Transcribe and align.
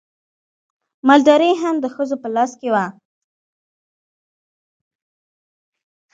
مالداري 1.07 1.51
هم 1.61 1.75
د 1.83 1.85
ښځو 1.95 2.15
په 2.23 2.29
لاس 2.35 2.51
کې 2.59 2.69
وه. 2.73 2.85